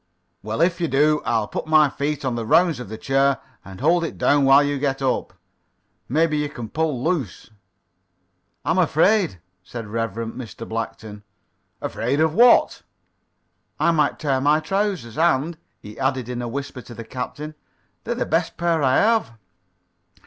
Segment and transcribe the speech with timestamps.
[0.41, 3.79] "Well, if you do I'll put my feet on the rounds of the chair and
[3.79, 5.31] hold it down while you get up.
[6.09, 7.51] Maybe you can pull loose."
[8.65, 10.13] "I'm afraid," said Rev.
[10.13, 10.67] Mr.
[10.67, 11.21] Blackton.
[11.81, 12.81] "Afraid of what?"
[13.79, 17.53] "I might tear my trousers, and," he added in a whisper to the captain,
[18.03, 19.33] "they're the best pair I have."